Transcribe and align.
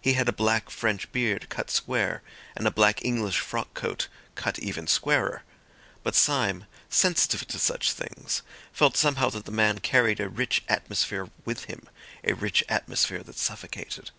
He 0.00 0.14
had 0.14 0.26
a 0.26 0.32
black 0.32 0.70
French 0.70 1.12
beard 1.12 1.50
cut 1.50 1.70
square 1.70 2.22
and 2.56 2.66
a 2.66 2.70
black 2.70 3.04
English 3.04 3.40
frock 3.40 3.74
coat 3.74 4.08
cut 4.34 4.58
even 4.58 4.86
squarer. 4.86 5.42
But 6.02 6.14
Syme, 6.14 6.64
sensitive 6.88 7.46
to 7.48 7.58
such 7.58 7.92
things, 7.92 8.40
felt 8.72 8.96
somehow 8.96 9.28
that 9.28 9.44
the 9.44 9.52
man 9.52 9.80
carried 9.80 10.18
a 10.18 10.30
rich 10.30 10.62
atmosphere 10.66 11.28
with 11.44 11.64
him, 11.64 11.90
a 12.24 12.32
rich 12.32 12.64
atmosphere 12.70 13.22
that 13.22 13.36
suffocated. 13.36 14.12